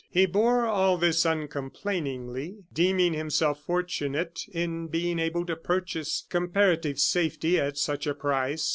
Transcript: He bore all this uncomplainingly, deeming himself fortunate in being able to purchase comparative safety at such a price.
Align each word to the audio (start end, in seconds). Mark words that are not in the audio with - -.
He 0.09 0.25
bore 0.25 0.65
all 0.65 0.97
this 0.97 1.25
uncomplainingly, 1.27 2.63
deeming 2.73 3.13
himself 3.13 3.61
fortunate 3.63 4.47
in 4.51 4.87
being 4.87 5.19
able 5.19 5.45
to 5.45 5.55
purchase 5.55 6.25
comparative 6.27 6.97
safety 6.99 7.59
at 7.59 7.77
such 7.77 8.07
a 8.07 8.15
price. 8.15 8.67